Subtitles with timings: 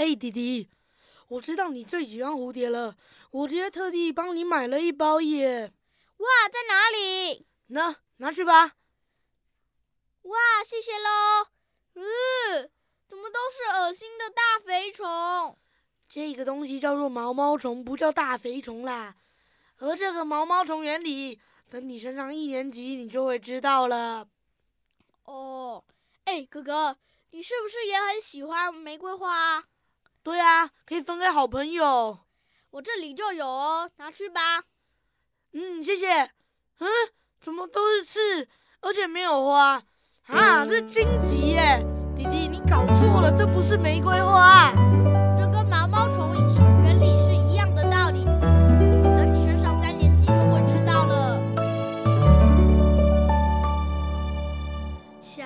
[0.00, 0.70] 哎，弟弟，
[1.28, 2.96] 我知道你最喜欢蝴蝶了，
[3.32, 5.74] 我今天特地帮你买了一包耶。
[6.16, 7.46] 哇，在哪里？
[7.66, 8.76] 那拿去吧。
[10.22, 11.48] 哇，谢谢喽。
[11.96, 12.70] 嗯，
[13.06, 15.58] 怎么都是恶心的大肥虫？
[16.08, 19.16] 这个东西叫做毛毛虫，不叫大肥虫啦。
[19.76, 21.38] 而这个毛毛虫原理，
[21.68, 24.26] 等你升上一年级，你就会知道了。
[25.24, 25.84] 哦，
[26.24, 26.96] 哎，哥哥，
[27.32, 29.66] 你是不是也很喜欢玫瑰花？
[30.22, 32.18] 对啊，可以分给好朋友。
[32.72, 34.64] 我这里就有哦，拿去吧。
[35.52, 36.22] 嗯，谢谢。
[36.78, 36.88] 嗯，
[37.40, 38.48] 怎么都是刺，
[38.82, 39.82] 而且没有花？
[40.26, 41.84] 啊，这是荆棘耶！
[42.14, 44.72] 弟弟，你搞错了，这不是玫瑰花。
[45.38, 46.34] 这跟毛毛虫
[46.84, 48.24] 原理是一样的道理。
[48.24, 51.40] 等你升上三年级就会知道了。
[55.22, 55.44] 小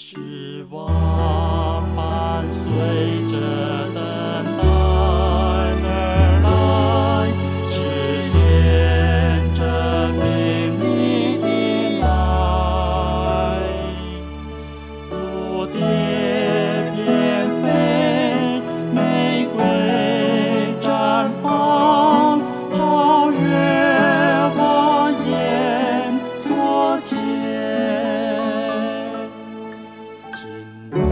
[0.00, 3.27] 失望伴随
[30.58, 31.07] 你。